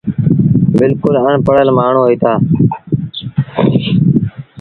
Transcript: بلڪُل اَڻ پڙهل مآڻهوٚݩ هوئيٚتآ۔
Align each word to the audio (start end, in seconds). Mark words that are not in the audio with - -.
بلڪُل 0.77 1.15
اَڻ 1.23 1.35
پڙهل 1.45 1.69
مآڻهوٚݩ 1.77 2.03
هوئيٚتآ۔ 2.07 2.33